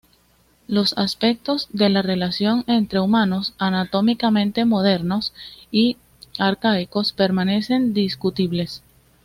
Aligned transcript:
Los 0.65 0.97
aspectos 0.97 1.67
de 1.73 1.87
la 1.89 2.01
relación 2.01 2.63
entre 2.65 2.99
humanos 2.99 3.53
anatómicamente 3.59 4.65
modernos 4.65 5.31
y 5.71 5.97
arcaicos 6.39 7.13
permanecen 7.13 7.93
discutibles. 7.93 8.81